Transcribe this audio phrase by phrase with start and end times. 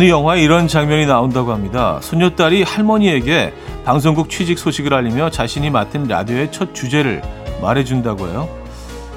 [0.00, 1.98] 어느 영화에 이런 장면이 나온다고 합니다.
[2.00, 3.52] 손녀딸이 할머니에게
[3.84, 7.20] 방송국 취직 소식을 알리며 자신이 맡은 라디오의 첫 주제를
[7.60, 8.48] 말해준다고 해요.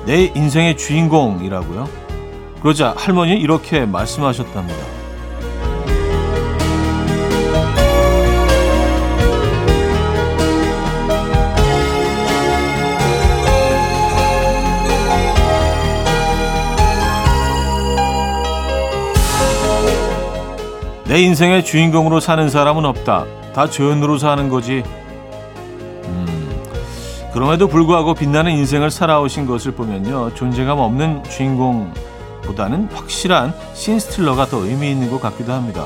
[0.06, 1.88] 내 인생의 주인공이라고요.
[2.62, 5.03] 그러자 할머니 이렇게 말씀하셨답니다.
[21.14, 23.26] 내 인생의 주인공으로 사는 사람은 없다.
[23.54, 24.82] 다 조연으로 사는 거지.
[26.06, 26.64] 음,
[27.32, 30.34] 그럼에도 불구하고 빛나는 인생을 살아오신 것을 보면요.
[30.34, 35.86] 존재감 없는 주인공보다는 확실한 신스틸러가 더 의미 있는 것 같기도 합니다.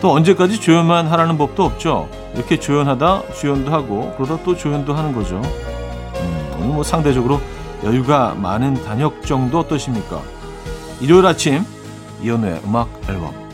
[0.00, 2.08] 또 언제까지 조연만 하라는 법도 없죠.
[2.34, 5.36] 이렇게 조연하다 주연도 하고 그러다 또 조연도 하는 거죠.
[5.36, 7.40] 음, 오늘 뭐 상대적으로
[7.84, 10.20] 여유가 많은 단역 정도 어떠십니까?
[11.00, 11.64] 일요일 아침
[12.20, 13.45] 이연우의 음악 앨범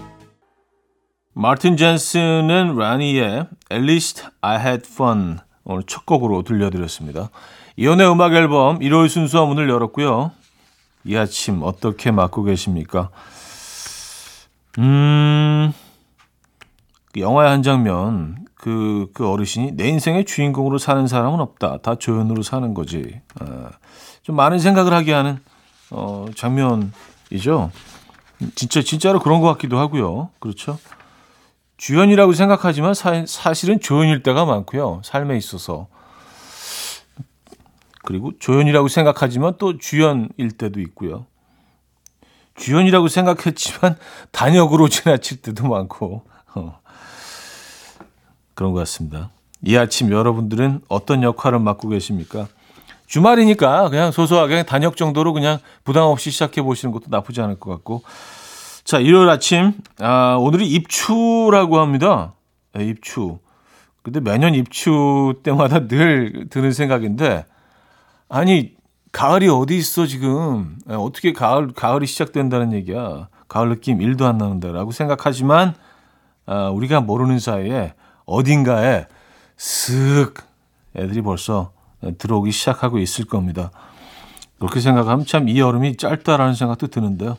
[1.35, 7.31] 마틴 젠슨은 라니의 At least I had fun 오늘 첫 곡으로 들려드렸습니다.
[7.77, 10.33] 이연의 음악 앨범 일요일 순서 문을 열었고요.
[11.05, 13.11] 이 아침 어떻게 맞고 계십니까?
[14.79, 15.73] 음,
[17.13, 21.79] 그 영화의 한 장면, 그, 그 어르신이 내 인생의 주인공으로 사는 사람은 없다.
[21.79, 23.21] 다 조연으로 사는 거지.
[23.41, 23.69] 어,
[24.23, 25.41] 좀 많은 생각을 하게 하는,
[25.91, 27.71] 어, 장면이죠.
[28.55, 30.31] 진짜, 진짜로 그런 것 같기도 하고요.
[30.39, 30.79] 그렇죠.
[31.83, 35.03] 주연이라고 생각하지만 사, 사실은 조연일 때가 많고요.
[35.05, 35.89] 삶에 있어서.
[38.05, 41.27] 그리고 조연이라고 생각하지만 또 주연일 때도 있고요.
[42.55, 43.97] 주연이라고 생각했지만
[44.31, 46.23] 단역으로 지나칠 때도 많고
[46.55, 46.79] 어.
[48.55, 49.31] 그런 것 같습니다.
[49.65, 52.47] 이 아침 여러분들은 어떤 역할을 맡고 계십니까?
[53.07, 58.05] 주말이니까 그냥 소소하게 단역 정도로 그냥 부담 없이 시작해 보시는 것도 나쁘지 않을 것 같고
[58.85, 62.35] 자, 일요일 아침, 아, 오늘이 입추라고 합니다.
[62.75, 63.39] 네, 입추.
[64.03, 67.45] 근데 매년 입추 때마다 늘 드는 생각인데,
[68.29, 68.75] 아니,
[69.13, 70.79] 가을이 어디 있어, 지금.
[70.87, 73.29] 네, 어떻게 가을, 가을이 시작된다는 얘기야.
[73.47, 75.75] 가을 느낌 1도 안 나는데라고 생각하지만,
[76.47, 77.95] 아, 우리가 모르는 사이에
[78.25, 79.07] 어딘가에
[79.57, 80.43] 쓱
[80.97, 81.73] 애들이 벌써
[82.19, 83.71] 들어오기 시작하고 있을 겁니다.
[84.59, 87.39] 그렇게 생각하면 참 이 여름이 짧다라는 생각도 드는데요.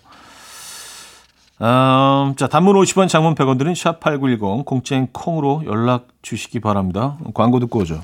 [1.62, 7.18] 음, 자, 단문 50원, 장문 100원 들은 샵8910, 공짜인 콩으로 연락 주시기 바랍니다.
[7.34, 8.02] 광고 듣고 오죠.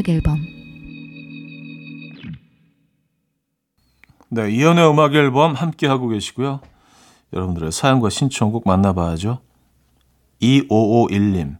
[0.00, 0.40] 음악 앨범
[4.30, 6.60] 네, 이현우의 음악 앨범 함께 하고 계시고요.
[7.32, 9.40] 여러분들의 사연과 신청곡 만나봐야죠.
[10.40, 11.56] 2551님.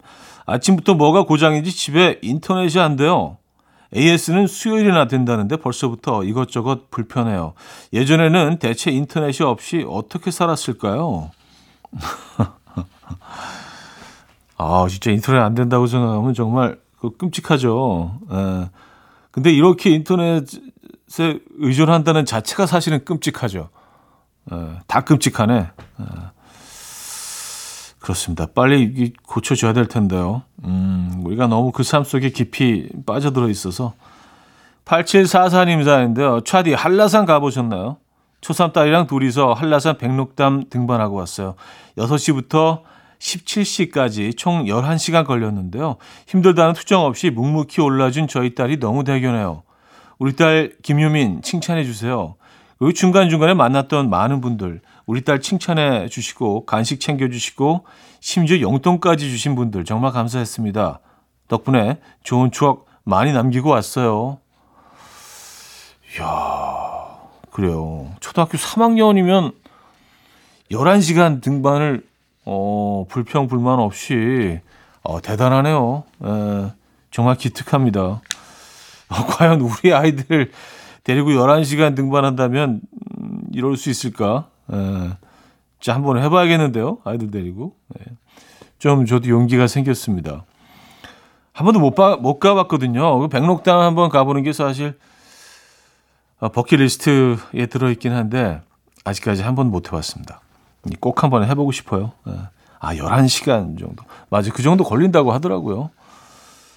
[0.46, 3.38] 아침부터 뭐가 고장인지 집에 인터넷이 안 돼요.
[3.94, 7.54] AS는 수요일이나 된다는데 벌써부터 이것저것 불편해요.
[7.92, 11.32] 예전에는 대체 인터넷이 없이 어떻게 살았을까요?
[14.56, 18.18] 아, 진짜 인터넷 안 된다고 생각하면 정말 그 끔찍하죠.
[18.32, 18.70] 예.
[19.30, 23.70] 근데 이렇게 인터넷에 의존한다는 자체가 사실은 끔찍하죠.
[24.52, 25.54] 예, 다 끔찍하네.
[26.00, 26.04] 예.
[28.00, 28.46] 그렇습니다.
[28.54, 30.42] 빨리 고쳐줘야 될 텐데요.
[30.64, 33.92] 음, 우리가 너무 그 삶 속에 깊이 빠져들어 있어서.
[34.86, 36.40] 8744님 사인데요.
[36.40, 37.98] 차디 한라산 가보셨나요?
[38.40, 41.54] 초삼 딸이랑 둘이서 한라산 백록담 등반하고 왔어요.
[41.98, 42.80] 6시부터
[43.20, 45.96] 17시까지 총 11시간 걸렸는데요.
[46.26, 49.62] 힘들다는 투정 없이 묵묵히 올라준 저희 딸이 너무 대견해요.
[50.18, 52.34] 우리 딸 김유민 칭찬해 주세요.
[52.78, 57.84] 그리고 중간중간에 만났던 많은 분들, 우리 딸 칭찬해 주시고 간식 챙겨 주시고
[58.20, 61.00] 심지어 용돈까지 주신 분들 정말 감사했습니다.
[61.48, 64.38] 덕분에 좋은 추억 많이 남기고 왔어요.
[66.16, 67.18] 이야,
[67.50, 68.10] 그래요.
[68.20, 69.54] 초등학교 3학년이면
[70.70, 72.09] 11시간 등반을
[72.44, 74.60] 어, 불평, 불만 없이,
[75.02, 76.04] 어, 대단하네요.
[76.24, 76.72] 에,
[77.10, 78.00] 정말 기특합니다.
[78.00, 78.20] 어,
[79.28, 80.50] 과연 우리 아이들
[81.04, 82.80] 데리고 11시간 등반한다면,
[83.18, 84.48] 음, 이럴 수 있을까?
[84.72, 85.10] 에,
[85.80, 86.98] 자, 한번 해봐야겠는데요.
[87.04, 87.76] 아이들 데리고.
[87.98, 88.04] 에,
[88.78, 90.44] 좀 저도 용기가 생겼습니다.
[91.52, 93.18] 한 번도 못, 봐, 못 가봤거든요.
[93.18, 94.98] 그 백록당 한번 가보는 게 사실,
[96.38, 98.62] 어, 버킷리스트에 들어있긴 한데,
[99.04, 100.40] 아직까지 한 번도 못 해봤습니다.
[101.00, 102.12] 꼭 한번 해보고 싶어요.
[102.28, 102.32] 예.
[102.78, 104.04] 아, 11시간 정도.
[104.30, 104.50] 맞아요.
[104.54, 105.90] 그 정도 걸린다고 하더라고요.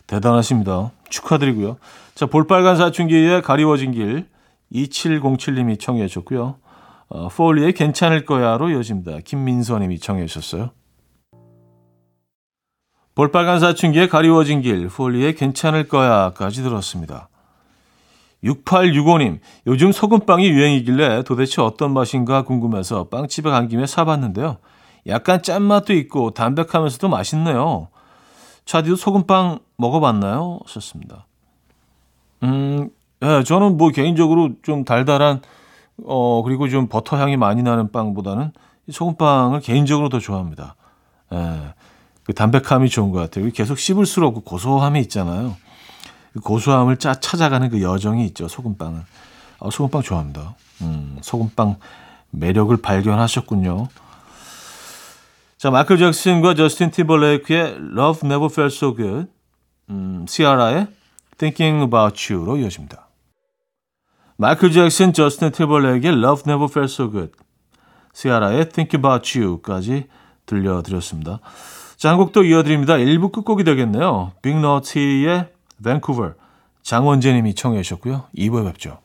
[0.08, 0.92] 대단하십니다.
[1.10, 1.78] 축하드리고요.
[2.14, 4.28] 자, 볼빨간 사춘기에 가리워진 길
[4.74, 6.56] 2707님이 청해 주셨고요.
[7.10, 9.20] 어, 폴리의 괜찮을 거야로 이어집니다.
[9.24, 10.72] 김민서님이 청해 주셨어요.
[13.16, 17.30] 볼빨간 사춘기에 가리워진 길, 폴리의 괜찮을 거야까지 들었습니다.
[18.44, 24.57] 6865님, 요즘 소금빵이 유행이길래 도대체 어떤 맛인가 궁금해서 빵집에 간 김에 사봤는데요.
[25.07, 27.88] 약간 짠맛도 있고 담백하면서도 맛있네요.
[28.66, 30.60] 차디도 소금빵 먹어봤나요?
[30.68, 31.25] 썼습니다.
[32.44, 32.90] 음,
[33.22, 35.42] 예, 저는 뭐 개인적으로 좀 달달한,
[36.06, 38.51] 어, 그리고 좀 버터 향이 많이 나는 빵보다는
[38.90, 40.75] 소금빵을 개인적으로 더 좋아합니다.
[41.34, 41.74] 예,
[42.24, 43.50] 그 담백함이 좋은 것 같아요.
[43.51, 45.56] 계속 씹을수록 그 고소함이 있잖아요.
[46.33, 48.47] 그 고소함을 짜, 찾아가는 그 여정이 있죠.
[48.47, 49.01] 소금빵은.
[49.59, 50.56] 아, 소금빵 좋아합니다.
[50.81, 51.77] 음, 소금빵
[52.31, 53.88] 매력을 발견하셨군요.
[55.57, 59.27] 자, 마이클 잭슨과 저스틴 티벌레이크의 Love Never Felt So Good,
[59.89, 60.88] 음, 시아라의
[61.38, 63.07] Thinking About You로 이어집니다.
[64.35, 67.31] 마이클 잭슨, 저스틴 티벌레이크의 Love Never Felt So Good,
[68.13, 70.07] 시아라의 Think About You까지
[70.45, 71.39] 들려드렸습니다.
[71.95, 72.95] 자, 한 곡도 이어드립니다.
[72.95, 74.33] 1부 끝곡이 되겠네요.
[74.41, 75.53] 빅너티의
[75.83, 76.33] Vancouver,
[76.81, 78.25] 장원재님이 청해 주셨고요.
[78.35, 79.00] 2부에 뵙죠.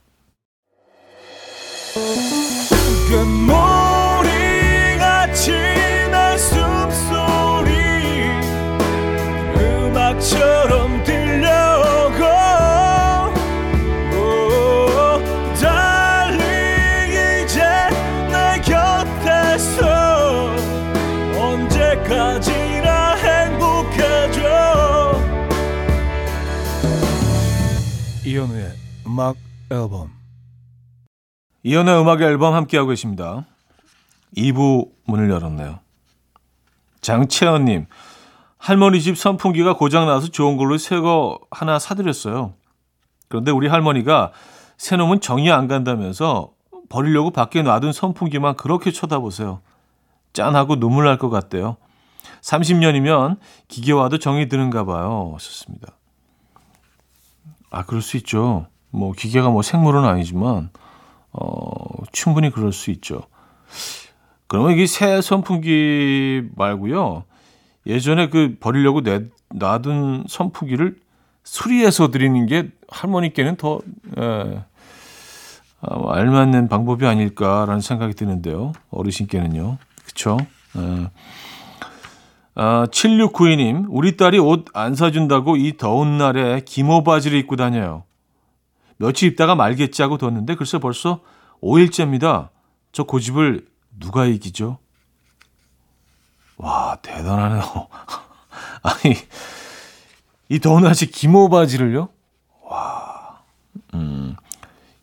[10.21, 10.58] 처
[28.33, 28.73] 이현우의
[29.07, 29.37] 음악
[29.71, 30.11] 앨범
[31.63, 33.47] 이현우의 음악 앨범 함께하고 계십니다
[34.37, 35.79] 2부 문을 열었네요
[37.01, 37.87] 장채연님
[38.59, 42.55] 할머니 집 선풍기가 고장나서 좋은 걸로 새 거 하나 사드렸어요.
[43.29, 44.33] 그런데 우리 할머니가
[44.77, 46.51] 새 놈은 정이 안 간다면서
[46.89, 49.61] 버리려고 밖에 놔둔 선풍기만 그렇게 쳐다보세요.
[50.33, 51.77] 짠하고 눈물 날 것 같대요.
[52.43, 53.39] 30년이면
[53.69, 55.37] 기계와도 정이 드는가 봐요.
[55.39, 55.93] 썼습니다.
[57.71, 58.67] 아, 그럴 수 있죠.
[58.91, 60.71] 뭐, 기계가 뭐 생물은 아니지만,
[61.33, 63.23] 어, 충분히 그럴 수 있죠.
[64.47, 67.25] 그러면 이게 새 선풍기 말고요.
[67.87, 70.97] 예전에 그 버리려고 내, 놔둔 선풍기를
[71.45, 73.81] 수리해서 드리는 게 할머니께는 더
[74.19, 74.61] 에,
[75.81, 78.73] 아, 알맞는 방법이 아닐까라는 생각이 드는데요.
[78.91, 79.79] 어르신께는요.
[80.05, 80.39] 그쵸?
[80.77, 81.09] 에.
[82.61, 88.03] 아, 7692님, 우리 딸이 옷 안 사준다고 이 더운 날에 기모 바지를 입고 다녀요.
[88.97, 91.21] 며칠 입다가 말겠지 하고 뒀는데 글쎄 벌써
[91.63, 92.49] 5일째입니다.
[92.91, 93.65] 저 고집을
[94.01, 94.79] 누가 이기죠?
[96.57, 97.63] 와, 대단하네요.
[98.83, 99.15] 아니,
[100.49, 102.09] 이 더운 날씨 기모 바지를요?
[102.65, 103.39] 와,
[103.95, 104.35] 음,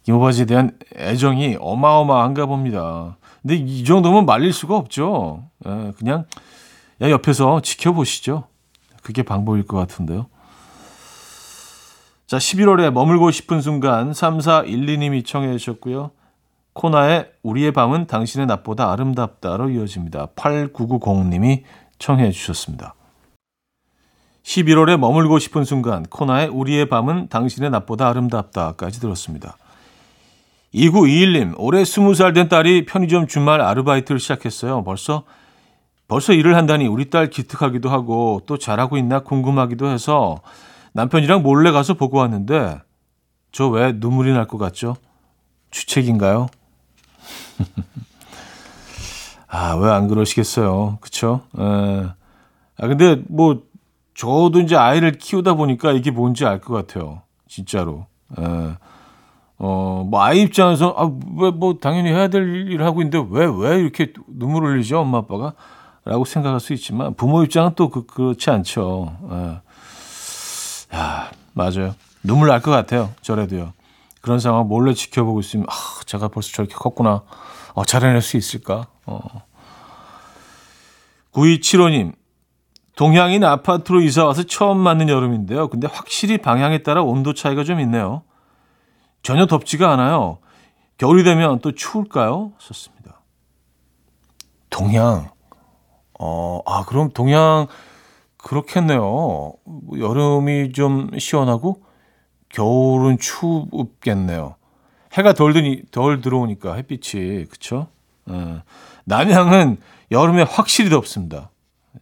[0.04, 3.16] 기모 바지에 대한 애정이 어마어마한가 봅니다.
[3.42, 5.46] 근데 이 정도면 말릴 수가 없죠.
[5.66, 6.24] 예, 그냥, 야,
[7.02, 8.48] 옆에서 지켜보시죠.
[9.04, 10.28] 그게 방법일 것 같은데요.
[12.28, 16.12] 자, 11월에 머물고 싶은 순간 3412님이 청해 주셨고요.
[16.74, 20.28] 코나의 우리의 밤은 당신의 낮보다 아름답다로 이어집니다.
[20.36, 21.64] 8990님이
[22.00, 22.96] 청해 주셨습니다.
[24.44, 29.58] 11월에 머물고 싶은 순간 코나의 우리의 밤은 당신의 낮보다 아름답다까지 들었습니다.
[30.74, 34.84] 2921님, 올해 20살 된 딸이 편의점 주말 아르바이트를 시작했어요.
[34.84, 35.24] 벌써
[36.08, 40.40] 벌써 일을 한다니 우리 딸 기특하기도 하고 또 잘하고 있나 궁금하기도 해서
[40.94, 42.80] 남편이랑 몰래 가서 보고 왔는데
[43.52, 44.96] 저 왜 눈물이 날 것 같죠?
[45.72, 46.48] 주책인가요?
[49.48, 50.98] 아, 왜 안 그러시겠어요?
[51.02, 51.42] 그쵸?
[51.58, 51.64] 에.
[51.64, 52.08] 예.
[52.78, 53.62] 아, 근데 뭐,
[54.14, 57.22] 저도 이제 아이를 키우다 보니까 이게 뭔지 알 것 같아요.
[57.48, 58.06] 진짜로.
[58.38, 58.44] 에.
[58.44, 58.78] 예.
[59.58, 63.80] 어, 뭐, 아이 입장에서, 아, 왜, 뭐, 당연히 해야 될 일을 하고 있는데, 왜, 왜
[63.80, 65.54] 이렇게 눈물 흘리죠, 엄마, 아빠가?
[66.06, 69.18] 라고 생각할 수 있지만, 부모 입장은 또 그, 그렇지 않죠.
[69.32, 69.36] 에.
[70.94, 70.98] 예.
[70.98, 71.96] 야, 맞아요.
[72.24, 73.12] 눈물 날 것 같아요.
[73.22, 73.74] 저래도요.
[74.22, 75.74] 그런 상황 몰래 지켜보고 있으면 아,
[76.06, 77.24] 제가 벌써 저렇게 컸구나.
[77.74, 78.88] 어, 잘해낼 수 있을까?
[79.06, 79.20] 어.
[81.34, 82.14] 9275님,
[82.96, 85.68] 동향인 아파트로 이사 와서 처음 맞는 여름인데요.
[85.70, 88.24] 근데 확실히 방향에 따라 온도 차이가 좀 있네요.
[89.22, 90.38] 전혀 덥지가 않아요.
[90.98, 92.54] 겨울이 되면 또 추울까요?
[92.60, 93.20] 썼습니다.
[94.70, 95.30] 동향.
[96.20, 97.68] 어, 아, 그럼 동향
[98.38, 99.54] 그렇겠네요.
[99.98, 101.84] 여름이 좀 시원하고
[102.50, 104.56] 겨울은 춥겠네요.
[105.14, 107.88] 해가 덜, 드니, 덜 들어오니까 햇빛이 그쵸?
[108.30, 108.62] 예.
[109.06, 109.78] 남양은
[110.12, 111.50] 여름에 확실히 덥습니다.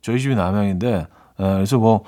[0.02, 1.06] 저희 집이 남양인데 예,
[1.38, 2.04] 그래서 뭐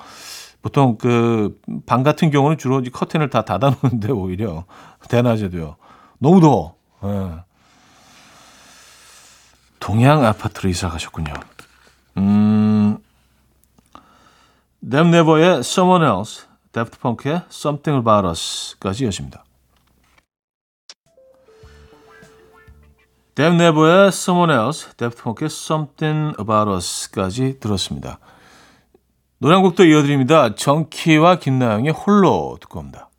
[0.62, 4.64] 보통 그 방 같은 경우는 주로 커튼을 다 닫아놓는데 오히려
[5.08, 5.76] 대낮에도요.
[6.18, 6.74] 너무 더워.
[7.04, 7.30] 예.
[9.80, 11.32] 동양 아파트로 이사 가셨군요.
[12.16, 12.98] 음,
[14.88, 19.44] Them Never의 Someone Else, Daft Punk의 Something About Us까지 이어집니다.
[23.60, 28.18] Never의 Someone Else, Daft Punk의 Something About Us까지 들었습니다.
[29.38, 30.54] 노래 한 곡도 이어드립니다.
[30.54, 33.10] 정키와 김나영의 홀로 듣고 옵니다.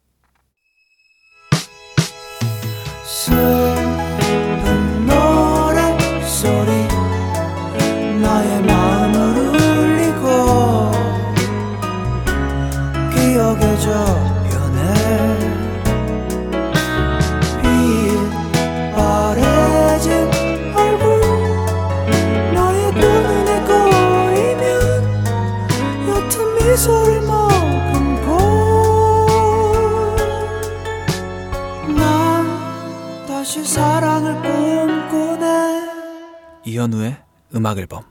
[37.67, 38.03] 음악 앨범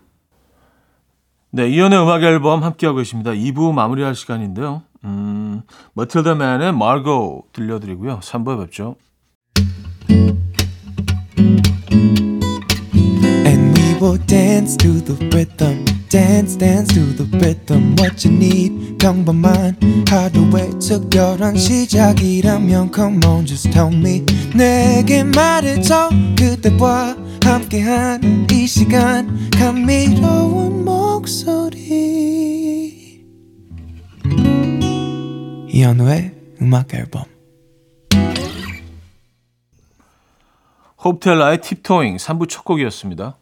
[1.50, 3.30] 네, 이현우의 음악 앨범 함께하고 계십니다.
[3.30, 4.82] 2부 마무리할 시간인데요.
[5.04, 5.62] 음,
[5.94, 8.20] 머틸다 맨의 마고 들려드리고요.
[8.20, 8.96] 3부에 뵙죠.
[13.46, 18.98] And we will dance to the rhythm dance dance to the rhythm what you need
[18.98, 19.76] 평범한
[20.08, 24.22] 하루의 특별한 시작이라면 come on just tell me
[24.54, 31.94] 내게 말해줘 그대와 함께한 이 시간 감미로운 목소리
[35.68, 37.22] 이현우의 음악 앨범
[41.04, 43.36] 호텔라의 팁토잉 3부 첫 곡이었습니다.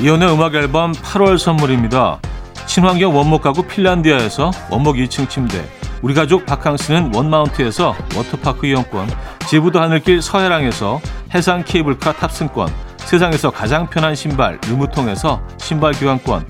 [0.00, 2.20] 이연의 음악 앨범 8월 선물입니다.
[2.66, 5.64] 친환경 원목 가구 핀란디아에서 원목 2층 침대
[6.02, 9.08] 우리 가족 바캉스는 원마운트에서 워터파크 이용권
[9.48, 11.00] 제부도 하늘길 서해랑에서
[11.32, 12.68] 해상 케이블카 탑승권
[12.98, 16.44] 세상에서 가장 편한 신발 르무통에서 신발 교환권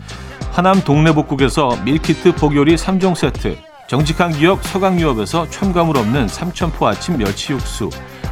[0.53, 7.91] 하남 동네복국에서 밀키트 복요리 3종 세트 정직한 기업 서강유업에서 첨가물 없는 삼천포 아침 멸치 육수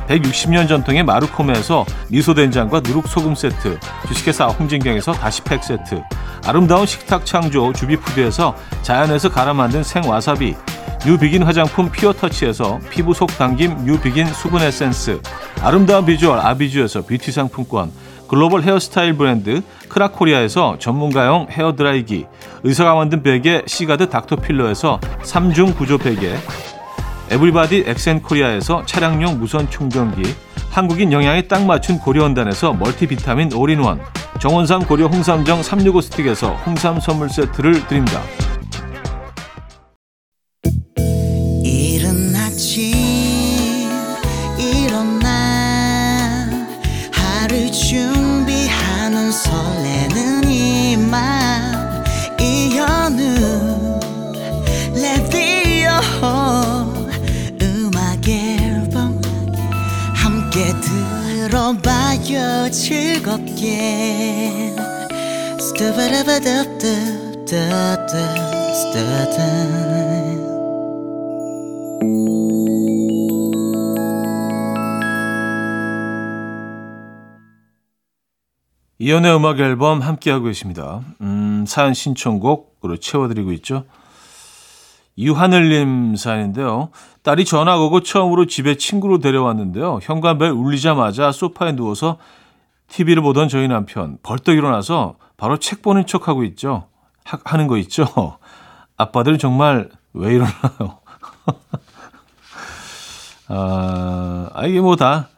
[0.09, 6.03] 160년 전통의 마루코메에서 미소된장과 누룩소금 세트 주식회사 홍진경에서 다시팩 세트
[6.47, 10.57] 아름다운 식탁 창조 주비푸드에서 자연에서 갈아 만든 생와사비
[11.07, 15.19] 뉴비긴 화장품 피어터치에서 피부 속 당김 뉴비긴 수분 에센스.
[15.63, 17.91] 아름다운 비주얼 아비주에서 뷰티 상품권.
[18.29, 22.27] 글로벌 헤어스타일 브랜드 크라코리아에서 전문가용 헤어드라이기.
[22.65, 26.35] 의사가 만든 베개 시가드 닥터필러에서 3중 구조 베개.
[27.31, 30.23] 에브리바디 엑센코리아에서 차량용 무선 충전기.
[30.71, 34.01] 한국인 영양에 딱 맞춘 고려원단에서 멀티비타민 올인원.
[34.39, 38.21] 정원삼 고려 홍삼정 365 스틱에서 홍삼 선물 세트를 드립니다.
[63.61, 64.75] 즐겁게
[78.99, 81.01] 이연의 음악 앨범 함께하고 계십니다.
[81.21, 83.85] 음, 사연 신청곡으로 채워드리고 있죠.
[85.17, 86.91] 이하늘님 사연인데요.
[87.23, 90.01] 딸이 전화 오고 처음으로 집에 친구로 데려왔는데요.
[90.03, 92.17] 현관벨 울리자마자 소파에 누워서
[92.91, 96.89] TV를 보던 저희 남편 벌떡 일어나서 바로 책 보는 척하고 있죠.
[97.25, 98.07] 하, 하는 거 있죠.
[98.97, 100.99] 아빠들 정말 왜 이러나요?
[103.49, 105.29] 아, 아, 이게 뭐 다,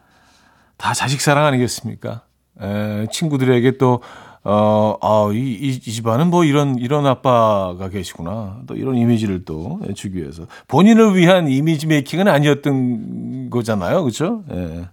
[0.77, 2.23] 다 자식 사랑 아니겠습니까?
[2.61, 4.03] 에, 친구들에게 또
[4.45, 8.63] 어, 아, 이, 이, 이 집안은 뭐 이런, 이런 아빠가 계시구나.
[8.67, 10.47] 또 이런 이미지를 또 주기 위해서.
[10.67, 14.03] 본인을 위한 이미지 메이킹은 아니었던 거잖아요.
[14.03, 14.43] 그죠?
[14.51, 14.89] 예.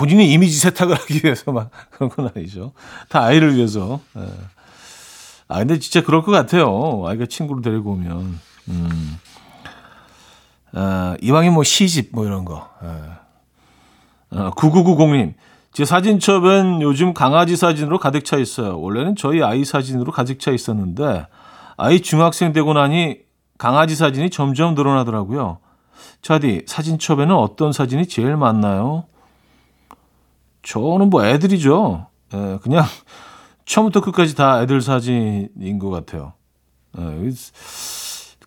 [0.00, 2.72] 본인이 이미지 세탁을 하기 위해서 막 그런 건 아니죠.
[3.10, 4.00] 다 아이를 위해서.
[4.16, 4.22] 예.
[5.46, 7.02] 아, 근데 진짜 그럴 것 같아요.
[7.06, 8.40] 아이가 친구를 데리고 오면.
[8.68, 9.18] 음.
[10.72, 12.70] 아, 이왕이 뭐 시집 뭐 이런 거.
[12.82, 14.38] 예.
[14.38, 15.34] 아, 9990님.
[15.74, 18.80] 제 사진첩엔 요즘 강아지 사진으로 가득 차 있어요.
[18.80, 21.26] 원래는 저희 아이 사진으로 가득 차 있었는데
[21.76, 23.18] 아이 중학생 되고 나니
[23.58, 25.58] 강아지 사진이 점점 늘어나더라고요.
[26.22, 29.04] 차디, 사진첩에는 어떤 사진이 제일 많나요?
[30.62, 32.06] 저는 뭐 애들이죠.
[32.34, 32.84] 예, 그냥
[33.64, 36.32] 처음부터 끝까지 다 애들 사진인 것 같아요.
[36.98, 37.30] 예,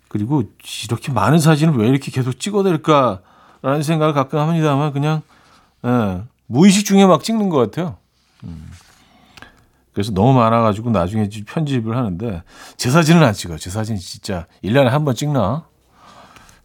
[0.10, 0.44] 그리고
[0.86, 5.22] 이렇게 많은 사진을 왜 이렇게 계속 찍어댈까라는 생각을 가끔 합니다만 그냥
[5.86, 7.98] 예, 무의식 중에 막 찍는 것 같아요.
[8.44, 8.70] 음.
[9.94, 12.42] 그래서 너무 많아가지고 나중에 편집을 하는데
[12.78, 13.58] 제 사진은 안 찍어요.
[13.60, 15.66] 제 사진 진짜 1년에 한 번 찍나?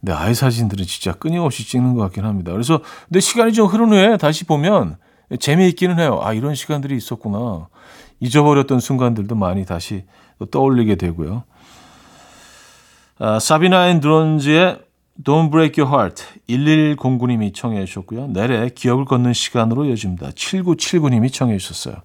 [0.01, 2.53] 근데 아이 사진들은 진짜 끊임없이 찍는 것 같긴 합니다.
[2.53, 4.97] 그래서 근데 시간이 좀 흐른 후에 다시 보면
[5.37, 6.21] 재미있기는 해요.
[6.23, 7.69] 아 이런 시간들이 있었구나.
[8.21, 10.05] 잊어버렸던 순간들도 많이 다시
[10.51, 11.45] 떠올리게 되고요.
[13.19, 14.81] 아, 사비나 앤 드론즈의
[15.25, 18.29] Don't Break Your Heart 1109님이 청해 주셨고요.
[18.29, 20.31] 넬의 기억을 걷는 시간으로 이어집니다.
[20.31, 21.97] 7979님이 청해 주셨어요.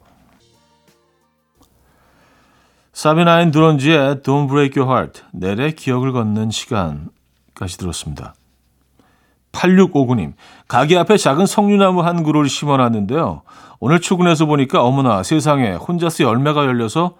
[2.91, 8.33] 사비나 앤 드론즈의 Don't Break Your Heart 넬의 기억을 걷는 시간까지 들었습니다.
[9.53, 10.33] 8659님,
[10.67, 13.43] 가게 앞에 작은 석류나무 한 그루를 심어놨는데요.
[13.79, 17.15] 오늘 출근해서 보니까 어머나 세상에 혼자서 열매가 열려서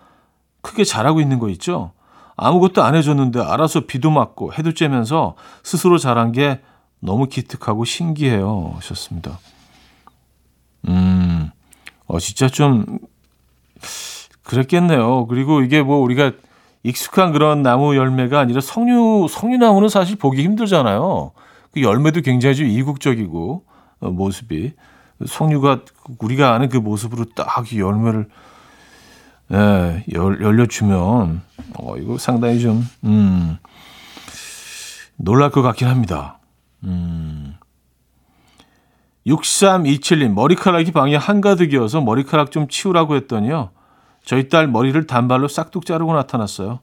[0.62, 1.92] 크게 자라고 있는 거 있죠?
[2.36, 6.62] 아무것도 안 해줬는데 알아서 비도 맞고 해도 쬐면서 스스로 자란 게
[7.00, 8.74] 너무 기특하고 신기해요.
[8.76, 9.40] 하셨습니다.
[10.88, 11.52] 음,
[12.08, 13.00] 어, 진짜 좀,
[14.44, 15.28] 그랬겠네요.
[15.28, 16.32] 그리고 이게 뭐 우리가
[16.84, 21.32] 익숙한 그런 나무 열매가 아니라 석류, 석류나무는 사실 보기 힘들잖아요.
[21.74, 23.66] 그 열매도 굉장히 좀 이국적이고,
[24.00, 24.74] 어, 모습이.
[25.26, 25.82] 석류가
[26.20, 28.28] 우리가 아는 그 모습으로 딱 열매를
[29.52, 31.42] 예, 열, 열려주면,
[31.78, 33.58] 어, 이거 상당히 좀, 음,
[35.16, 36.40] 놀랄 것 같긴 합니다.
[36.84, 37.56] 음.
[39.28, 43.70] 6327님, 머리카락이 방에 한가득이어서 머리카락 좀 치우라고 했더니요.
[44.26, 46.80] 저희 딸 머리를 단발로 싹둑 자르고 나타났어요.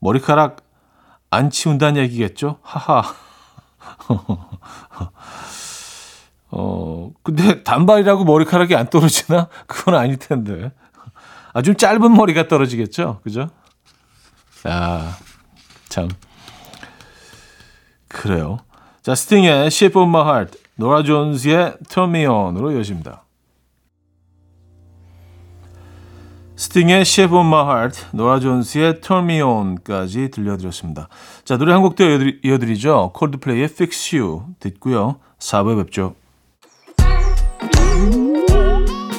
[0.00, 0.62] 머리카락
[1.30, 2.58] 안 치운다는 얘기겠죠?
[2.62, 3.02] 하하.
[6.50, 9.48] 어, 근데 단발이라고 머리카락이 안 떨어지나?
[9.66, 10.72] 그건 아닐 텐데.
[11.52, 13.20] 아, 좀 짧은 머리가 떨어지겠죠?
[13.22, 13.50] 그죠?
[14.64, 15.16] 아,
[15.88, 16.08] 참.
[18.08, 18.58] 그래요.
[19.02, 23.24] 자, 스팅의 Shape of My Heart, 노라 존스의 Turn Me On으로 이어집니다.
[26.58, 31.08] 스팅의 Shape of My Heart, 노라 존스의 Turn Me On까지 들려드렸습니다.
[31.44, 32.02] 자, 노래 한 곡 더
[32.42, 35.20] 이어드리, 죠 콜드플레이의 Fix You 듣고요.
[35.38, 36.16] 4부에 뵙죠.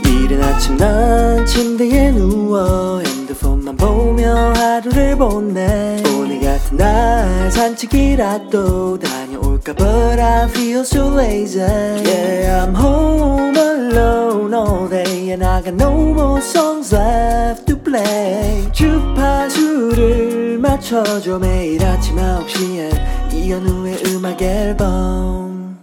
[0.06, 9.29] 이른 아침 난 침대에 누워 핸드폰만 보며 하루를 보내 오늘 같은 날 산책이라도 다녀
[9.60, 15.76] 올까 But I feel so lazy Yeah I'm home alone all day And I got
[15.76, 25.80] no more songs left to play 주파수를 맞춰줘 매일 아침 9시에 이현우의 음악 앨범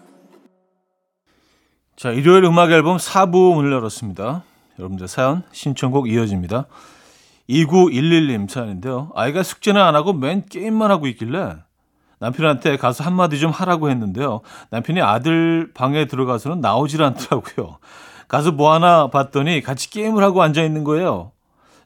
[1.97, 4.43] 자, 일요일 음악 앨범 4부 문을 열었습니다.
[4.79, 6.67] 여러분들 사연, 신청곡 이어집니다.
[7.49, 9.13] 2911님 사연인데요.
[9.15, 11.55] 아이가 숙제는 안 하고 맨 게임만 하고 있길래
[12.19, 14.41] 남편한테 가서 한마디 좀 하라고 했는데요.
[14.71, 17.79] 남편이 아들 방에 들어가서는 나오질 않더라고요.
[18.29, 21.33] 가서 뭐 하나 봤더니 같이 게임을 하고 앉아 있는 거예요.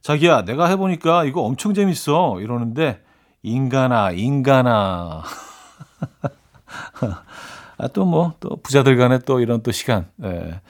[0.03, 2.41] 자기야, 내가 해보니까 이거 엄청 재밌어.
[2.41, 3.03] 이러는데,
[3.43, 5.23] 인간아, 인간아.
[7.77, 10.61] 아, 또 뭐, 또 부자들 간에 또 이런 또 시간, 예.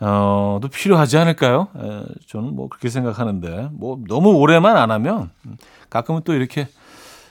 [0.00, 1.68] 어, 또 필요하지 않을까요?
[1.78, 5.30] 예, 저는 뭐 그렇게 생각하는데, 뭐 너무 오래만 안 하면
[5.90, 6.68] 가끔은 또 이렇게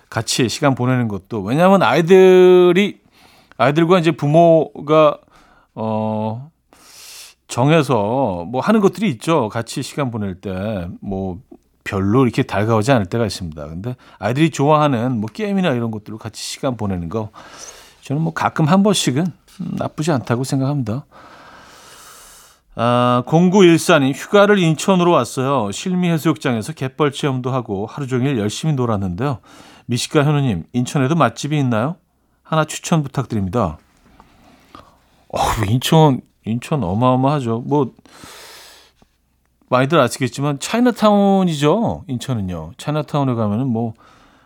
[0.10, 3.00] 같이 시간 보내는 것도, 왜냐하면 아이들이,
[3.58, 5.20] 아이들과 이제 부모가,
[5.76, 6.50] 어,
[7.48, 9.50] 정해서 뭐 하는 것들이 있죠.
[9.50, 11.40] 같이 시간 보낼 때, 뭐,
[11.84, 13.66] 별로 이렇게 달가오지 않을 때가 있습니다.
[13.66, 17.30] 근데 아이들이 좋아하는 뭐 게임이나 이런 것들로 같이 시간 보내는 거,
[18.02, 19.26] 저는 뭐 가끔 한 번씩은
[19.60, 21.06] 나쁘지 않다고 생각합니다.
[22.76, 25.72] 아, 0914님, 휴가를 인천으로 왔어요.
[25.72, 29.40] 실미해수욕장에서 갯벌 체험도 하고 하루 종일 열심히 놀았는데요.
[29.88, 31.96] 미식가 현우님, 인천에도 맛집이 있나요?
[32.44, 33.78] 하나 추천 부탁드립니다.
[35.30, 37.64] 어, 인천, 인천 어마어마하죠.
[37.66, 37.94] 뭐,
[39.70, 42.06] 많이들 아시겠지만, 차이나타운이죠.
[42.08, 42.72] 인천은요.
[42.78, 43.94] 차이나타운에 가면은 뭐,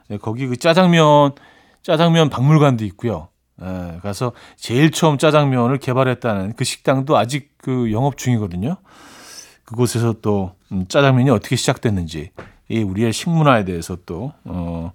[0.07, 1.33] 네, 거기 그 짜장면,
[1.83, 3.27] 짜장면 박물관도 있고요.
[3.61, 8.77] 예, 가서 제일 처음 짜장면을 개발했다는 그 식당도 아직 그 영업 중이거든요.
[9.65, 12.31] 그곳에서 또 음, 짜장면이 어떻게 시작됐는지
[12.69, 14.91] 이 우리의 식문화에 대해서 또 어,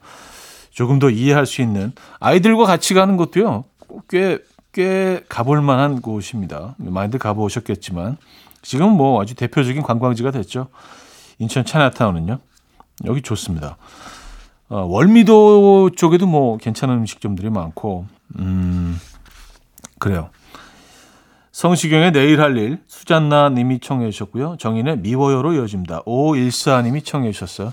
[0.76, 3.64] 조금 더 이해할 수 있는 아이들과 같이 가는 것도요.
[4.10, 4.38] 꽤
[4.76, 6.74] 꽤 가볼 만한 곳입니다.
[6.76, 8.18] 많이들 가보셨겠지만
[8.60, 10.68] 지금 뭐 아주 대표적인 관광지가 됐죠.
[11.38, 12.38] 인천 차나타운은요.
[13.06, 13.78] 여기 좋습니다.
[14.68, 18.04] 어, 월미도 쪽에도 뭐 괜찮은 음식점들이 많고
[18.38, 19.00] 음,
[19.98, 20.28] 그래요.
[21.52, 24.58] 성시경의 내일 할 일, 수잔나 님이 청해 주셨고요.
[24.58, 26.02] 정인의 미워요로 이어집니다.
[26.04, 27.72] 514 님이 청해 주셨어요.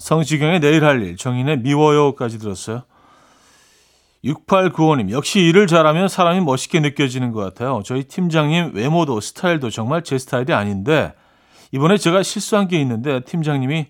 [0.00, 2.82] 성시경의 내일 할 일, 정인의 미워요까지 들었어요.
[4.24, 7.82] 6895님, 역시 일을 잘하면 사람이 멋있게 느껴지는 것 같아요.
[7.84, 11.12] 저희 팀장님 외모도 스타일도 정말 제 스타일이 아닌데,
[11.72, 13.88] 이번에 제가 실수한 게 있는데, 팀장님이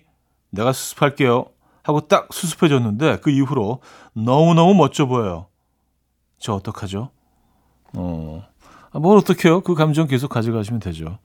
[0.51, 1.45] 내가 수습할게요.
[1.83, 3.81] 하고 딱 수습해줬는데, 그 이후로
[4.13, 5.47] 너무너무 멋져 보여요.
[6.39, 7.09] 저 어떡하죠?
[7.95, 8.43] 어,
[8.91, 9.61] 아, 뭘 어떡해요?
[9.61, 11.19] 그 감정 계속 가져가시면 되죠.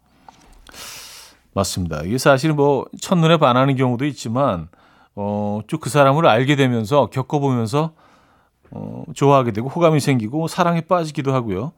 [1.57, 2.03] 맞습니다.
[2.05, 4.69] 이게 사실 뭐 첫눈에 반하는 경우도 있지만
[5.15, 7.93] 어, 쭉 그 사람을 알게 되면서 겪어보면서
[8.71, 11.73] 어, 좋아하게 되고 호감이 생기고 사랑에 빠지기도 하고요.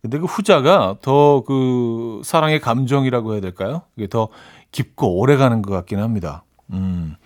[0.00, 3.82] 근데 그 후자가 더 그 사랑의 감정이라고 해야 될까요?
[3.96, 4.28] 이게 더
[4.72, 6.44] 깊고 오래 가는 것 같긴 합니다.
[6.72, 7.16] 음.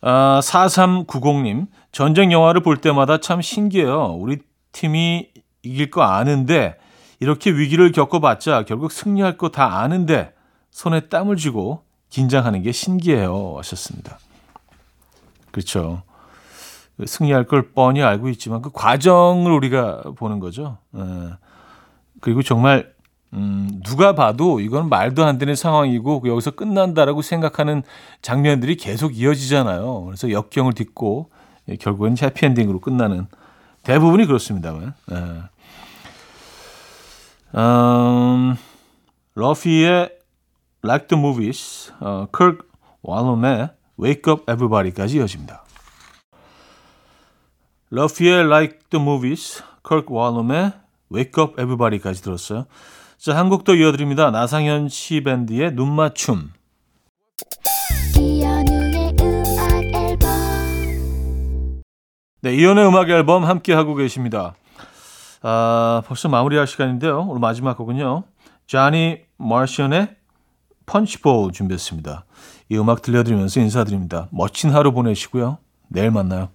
[0.00, 4.16] 아, 4390님, 전쟁 영화를 볼 때마다 참 신기해요.
[4.18, 4.38] 우리
[4.72, 5.28] 팀이
[5.62, 6.76] 이길 거 아는데,
[7.20, 10.32] 이렇게 위기를 겪어봤자 결국 승리할 거 다 아는데,
[10.74, 13.54] 손에 땀을 쥐고 긴장하는 게 신기해요.
[13.58, 14.18] 하셨습니다.
[15.52, 16.02] 그렇죠.
[17.06, 20.78] 승리할 걸 뻔히 알고 있지만 그 과정을 우리가 보는 거죠.
[20.96, 20.98] 에.
[22.20, 22.92] 그리고 정말
[23.34, 27.84] 음, 누가 봐도 이건 말도 안 되는 상황이고 여기서 끝난다라고 생각하는
[28.20, 30.04] 장면들이 계속 이어지잖아요.
[30.06, 31.30] 그래서 역경을 딛고
[31.68, 33.28] 예, 결국은 해피엔딩으로 끝나는
[33.84, 34.94] 대부분이 그렇습니다만.
[35.12, 35.42] 예.
[37.56, 38.56] 음,
[39.36, 40.13] 러피의
[40.84, 42.58] Like the Movies, 어, Kirk
[43.02, 45.64] Whalum의 Wake Up Everybody까지 이어집니다.
[47.88, 50.72] 러피의 Like the Movies, Kirk Whalum의
[51.10, 52.66] Wake Up Everybody까지 들었어요.
[53.16, 54.30] 자, 한곡더 이어드립니다.
[54.30, 56.52] 나상현 씨 밴드의 눈맞춤.
[62.42, 64.54] 네, 이연의 음악 앨범 함께 하고 계십니다.
[65.40, 67.20] 아, 벌써 마무리할 시간인데요.
[67.20, 68.24] 오늘 마지막 곡은요.
[68.66, 70.16] 자니 마션의
[70.86, 72.24] 펀치볼 준비했습니다.
[72.70, 74.28] 이 음악 들려드리면서 인사드립니다.
[74.30, 75.58] 멋진 하루 보내시고요.
[75.88, 76.48] 내일 만나요.